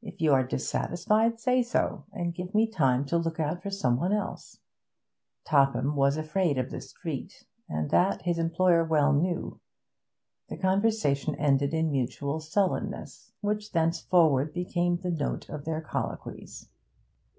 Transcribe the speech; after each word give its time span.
If 0.00 0.22
you 0.22 0.32
are 0.32 0.44
dissatisfied, 0.46 1.38
say 1.38 1.62
so, 1.62 2.04
and 2.10 2.34
give 2.34 2.54
me 2.54 2.66
time 2.66 3.04
to 3.04 3.18
look 3.18 3.38
out 3.38 3.62
for 3.62 3.68
some 3.68 3.98
one 3.98 4.14
else.' 4.14 4.60
Topham 5.44 5.94
was 5.94 6.16
afraid 6.16 6.56
of 6.56 6.70
the 6.70 6.80
street, 6.80 7.44
and 7.68 7.90
that 7.90 8.22
his 8.22 8.38
employer 8.38 8.82
well 8.82 9.12
knew. 9.12 9.60
The 10.48 10.56
conversation 10.56 11.34
ended 11.34 11.74
in 11.74 11.90
mutual 11.92 12.40
sullenness, 12.40 13.32
which 13.42 13.72
thenceforward 13.72 14.54
became 14.54 14.96
the 14.96 15.10
note 15.10 15.50
of 15.50 15.66
their 15.66 15.82
colloquies. 15.82 16.70